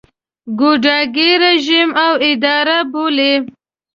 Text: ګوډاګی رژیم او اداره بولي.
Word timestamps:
ګوډاګی 0.59 1.29
رژیم 1.43 1.89
او 2.05 2.11
اداره 2.31 2.77
بولي. 2.91 3.33